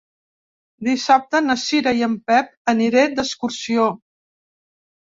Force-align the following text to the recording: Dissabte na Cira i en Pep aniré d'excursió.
Dissabte 0.87 1.41
na 1.49 1.57
Cira 1.65 1.95
i 2.01 2.01
en 2.09 2.17
Pep 2.33 2.51
aniré 2.75 3.07
d'excursió. 3.17 3.89